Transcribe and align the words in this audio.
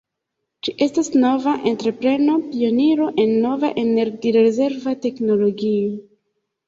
Ĝi 0.67 0.71
estas 0.85 1.09
nova 1.23 1.51
entrepreno, 1.71 2.37
pioniro 2.53 3.09
en 3.25 3.35
nova 3.47 3.71
energi-rezerva 3.85 4.99
teknologio. 5.05 5.93